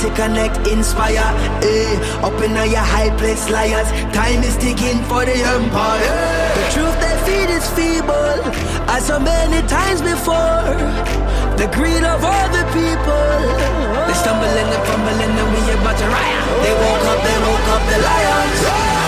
to 0.00 0.08
connect, 0.14 0.56
inspire. 0.66 1.28
Eh, 1.62 2.24
up 2.24 2.40
in 2.40 2.56
your 2.56 2.86
high 2.94 3.12
place, 3.18 3.50
liars. 3.50 3.88
Time 4.16 4.42
is 4.42 4.56
ticking 4.56 5.02
for 5.04 5.24
the 5.28 5.36
empire. 5.56 6.16
The 6.56 6.64
truth 6.72 6.96
they 7.04 7.16
feed 7.26 7.50
is 7.52 7.66
feeble, 7.76 8.40
as 8.88 9.06
so 9.06 9.20
many 9.20 9.60
times 9.68 10.00
before. 10.00 10.64
The 11.60 11.68
greed 11.76 12.04
of 12.04 12.24
all 12.24 12.48
the 12.48 12.64
people. 12.72 13.40
They 14.08 14.16
stumbling 14.16 14.70
and 14.76 14.84
fumbling, 14.88 15.36
and 15.36 15.48
we 15.52 15.60
about 15.76 15.96
to 16.00 16.06
riot. 16.08 16.44
They 16.64 16.74
woke 16.80 17.04
up, 17.12 17.20
they 17.26 17.38
woke 17.44 17.68
up, 17.74 17.82
the 17.92 17.98
lions. 18.08 18.99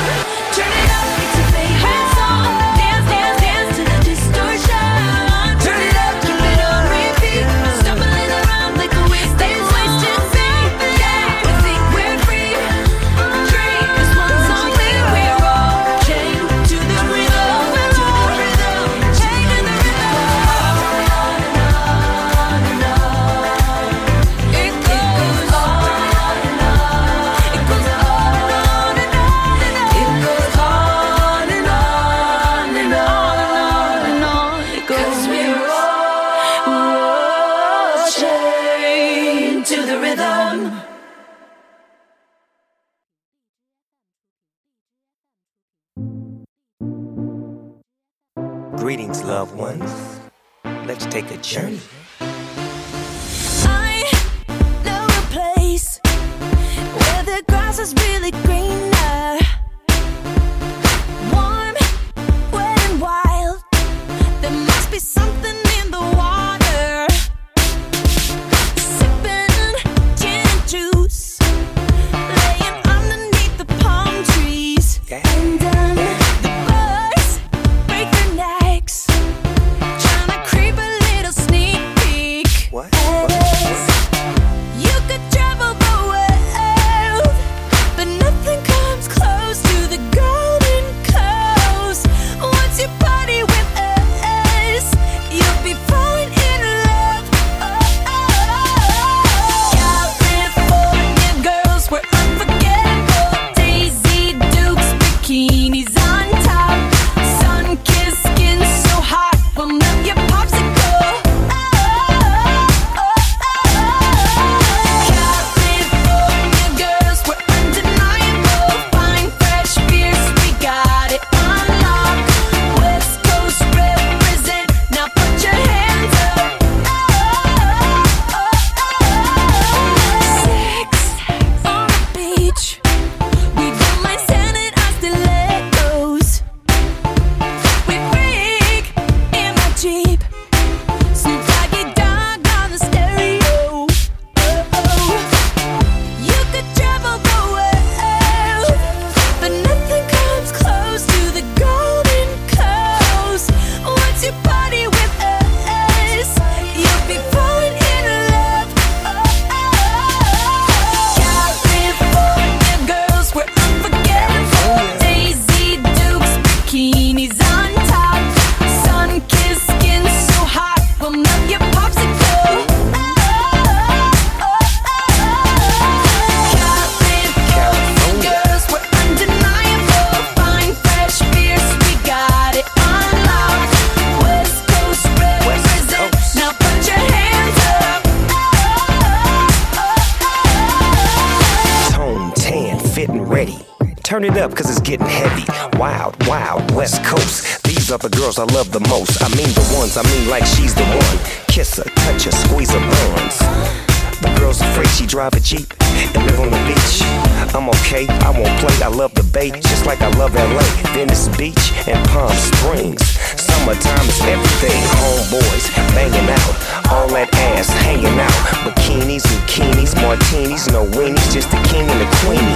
LA, 210.31 210.63
Venice 210.95 211.27
Beach, 211.37 211.73
and 211.89 211.99
Palm 212.11 212.31
Springs. 212.31 213.03
Summertime 213.35 214.07
is 214.07 214.21
everything, 214.23 214.79
homeboys 215.03 215.67
banging 215.99 216.31
out, 216.31 216.55
all 216.93 217.09
that 217.09 217.29
ass 217.35 217.69
hanging 217.83 218.15
out. 218.15 218.39
Bikinis, 218.63 219.27
bikinis, 219.27 219.99
martinis, 220.01 220.71
no 220.71 220.87
weenies, 220.95 221.33
just 221.33 221.51
the 221.51 221.59
king 221.67 221.91
and 221.91 222.01
the 222.01 222.07
queenie. 222.23 222.55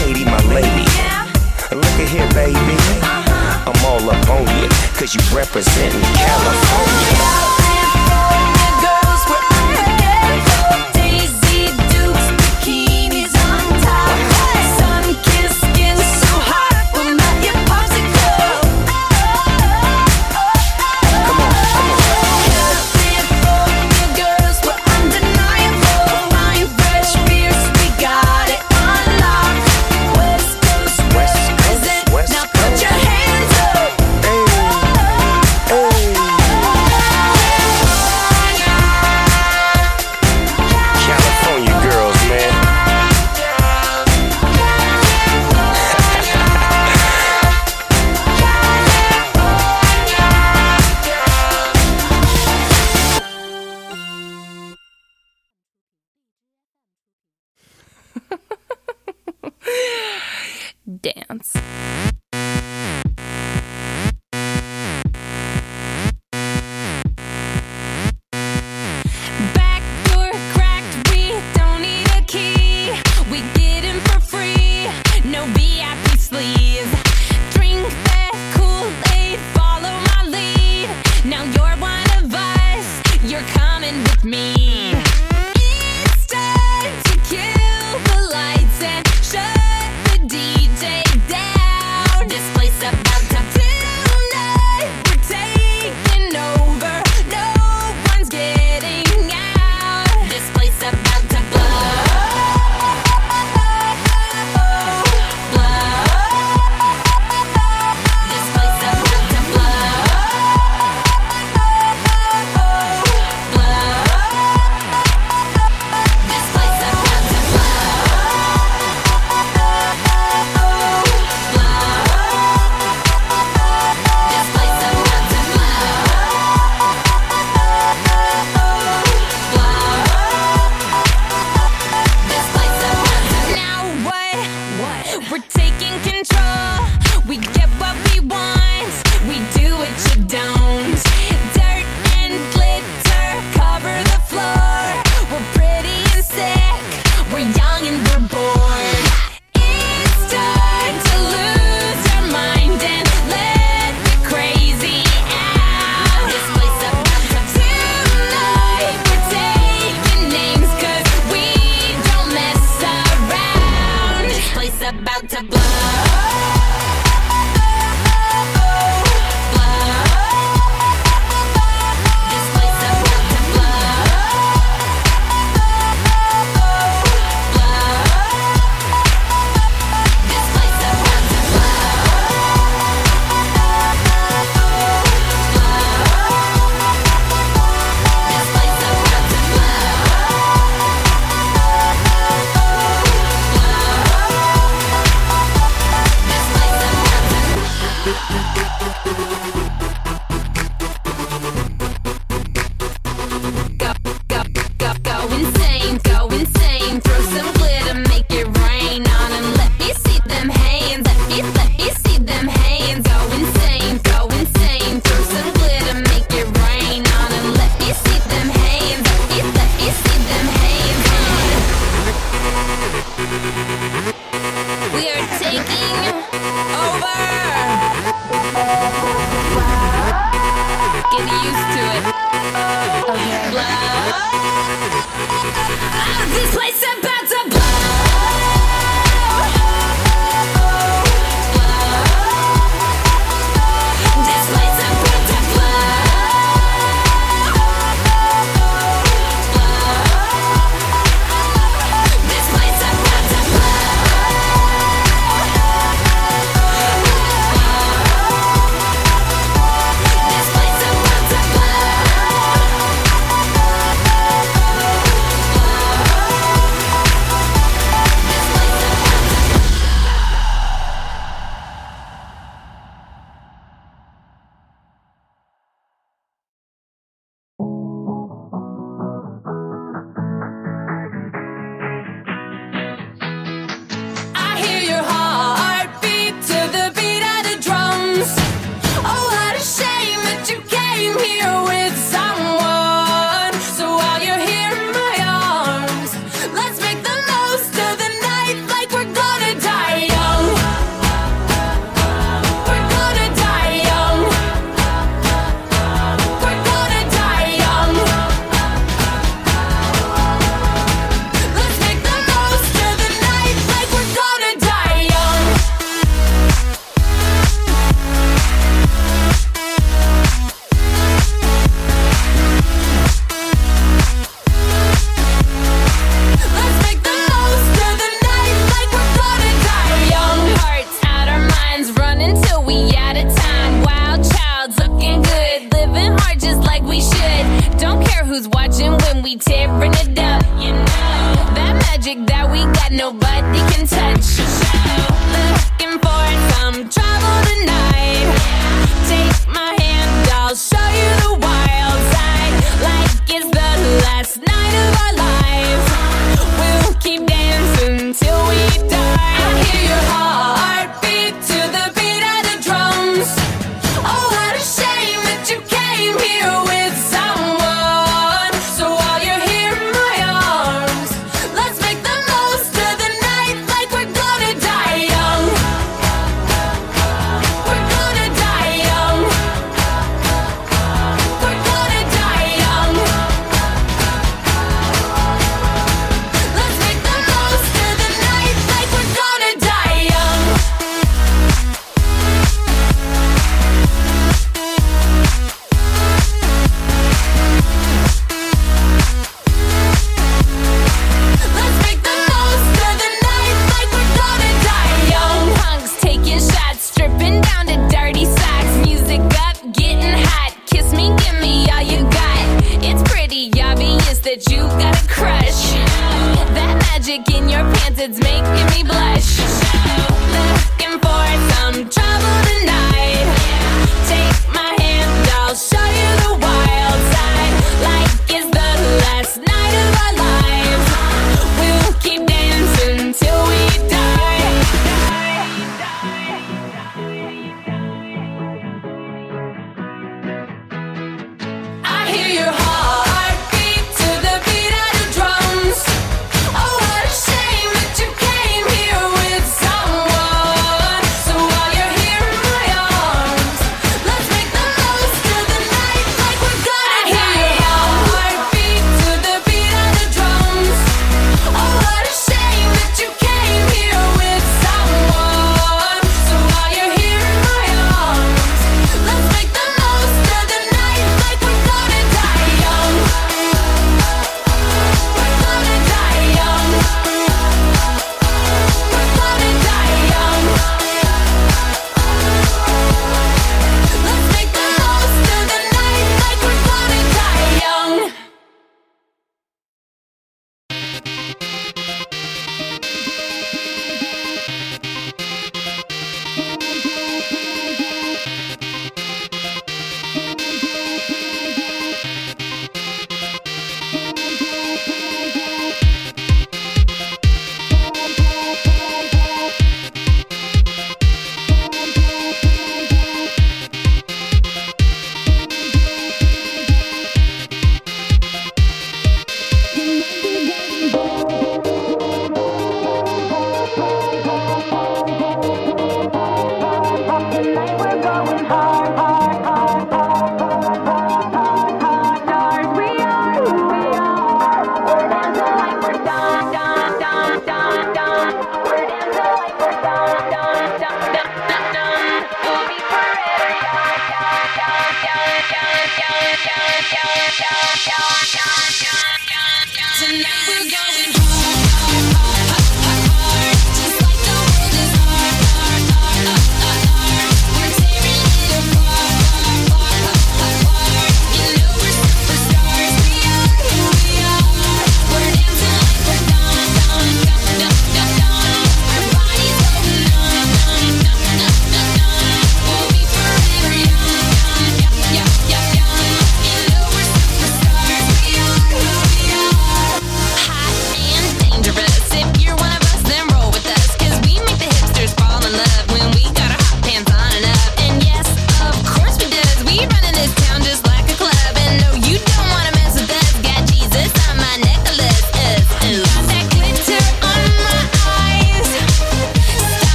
Katy, 0.00 0.24
my 0.24 0.40
lady. 0.54 0.88
Look 1.76 1.96
at 2.00 2.08
here, 2.08 2.28
baby. 2.32 2.78
I'm 3.68 3.84
all 3.84 4.08
up 4.08 4.28
on 4.30 4.48
you, 4.56 4.68
cause 4.96 5.14
you 5.14 5.20
representing 5.36 6.00
California. 6.00 6.93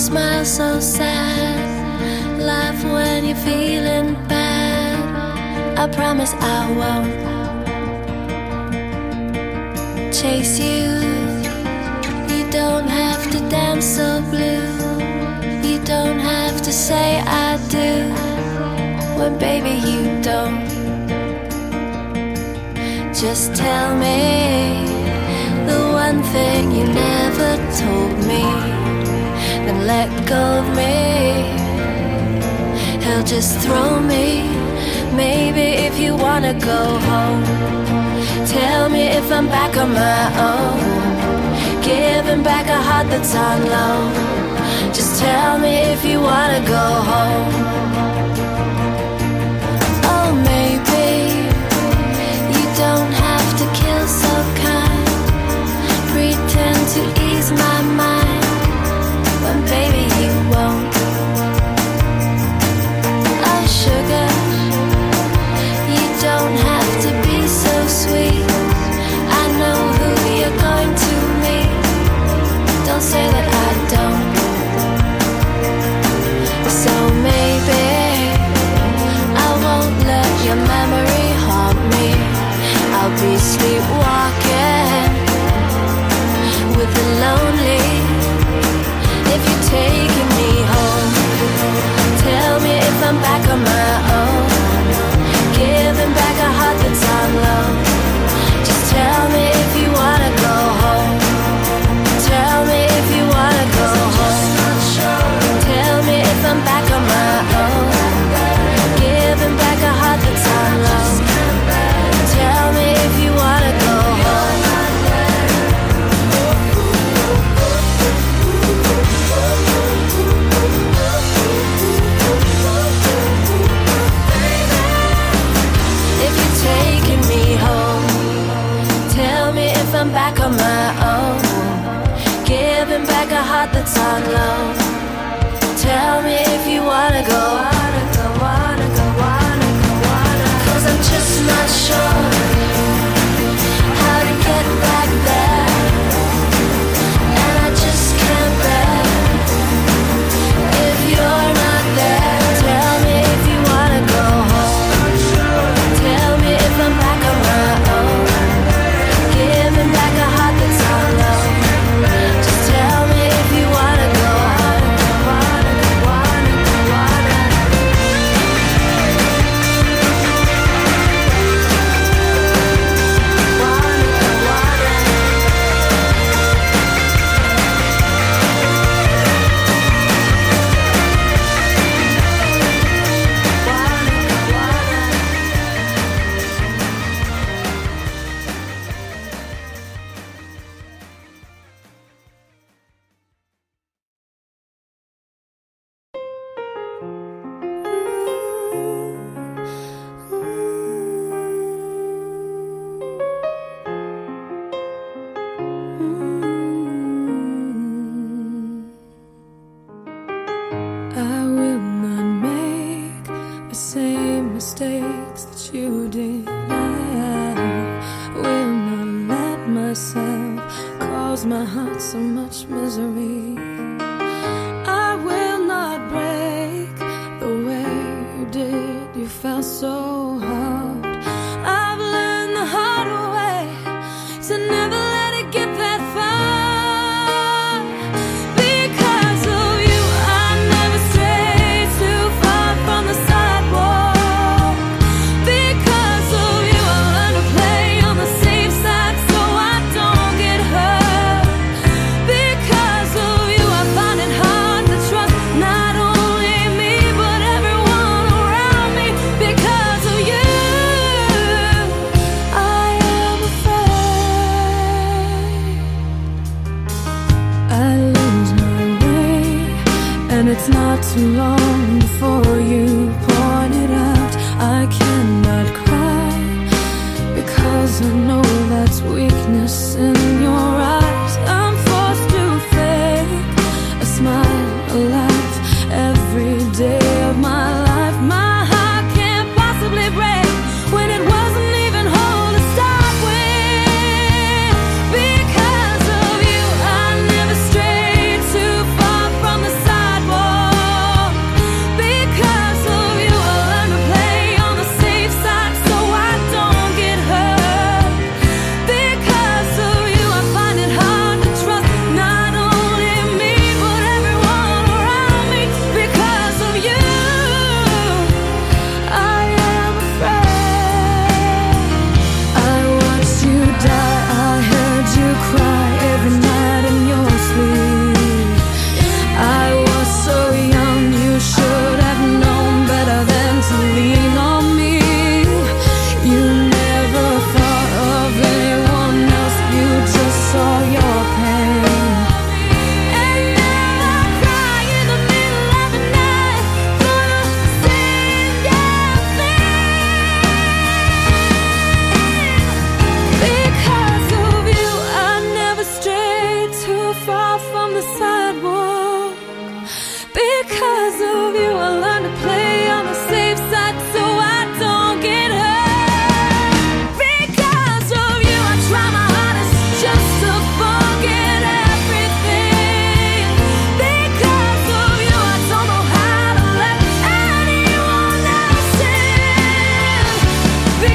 smile 0.00 0.46
so 0.46 0.80
sad. 0.80 2.40
Laugh 2.40 2.82
when 2.84 3.26
you're 3.26 3.36
feeling 3.36 4.14
bad. 4.28 5.78
I 5.78 5.86
promise 5.94 6.32
I 6.40 6.60
won't 6.80 7.20
chase 10.10 10.58
you. 10.58 10.88
You 12.34 12.50
don't 12.50 12.88
have 12.88 13.30
to 13.32 13.38
dance 13.50 13.84
so 13.84 14.22
blue. 14.30 14.72
You 15.68 15.78
don't 15.84 16.18
have 16.18 16.62
to 16.62 16.72
say 16.72 17.20
I 17.20 17.58
do. 17.68 17.92
When 19.18 19.38
baby, 19.38 19.74
you 19.90 20.22
don't. 20.22 20.64
Just 23.12 23.54
tell 23.54 23.94
me 23.96 24.86
the 25.68 25.80
one 25.92 26.22
thing 26.32 26.72
you 26.72 26.86
never 26.86 27.50
told 27.76 28.16
me 28.26 28.79
let 29.86 30.08
go 30.26 30.60
of 30.60 30.68
me. 30.76 31.56
He'll 33.04 33.24
just 33.24 33.58
throw 33.60 34.00
me. 34.00 34.48
Maybe 35.14 35.66
if 35.86 35.98
you 35.98 36.16
wanna 36.16 36.54
go 36.54 36.98
home, 37.10 37.44
tell 38.46 38.88
me 38.88 39.04
if 39.18 39.30
I'm 39.32 39.48
back 39.48 39.76
on 39.76 39.92
my 39.92 40.22
own. 40.48 40.78
Giving 41.82 42.42
back 42.42 42.66
a 42.68 42.80
heart 42.88 43.08
that's 43.08 43.34
on 43.34 43.58
loan. 43.74 44.12
Just 44.92 45.20
tell 45.20 45.58
me 45.58 45.74
if 45.94 46.04
you 46.04 46.20
wanna 46.20 46.60
go 46.76 46.86
home. 47.12 47.52
Oh, 50.12 50.30
maybe 50.50 51.08
you 52.54 52.64
don't 52.84 53.12
have 53.26 53.48
to 53.60 53.64
kill 53.80 54.06
so 54.22 54.32
kind. 54.64 55.08
Pretend 56.12 56.80
to 56.94 57.02
ease 57.28 57.50
my 57.52 57.82
mind. 57.82 58.09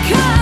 because 0.08 0.35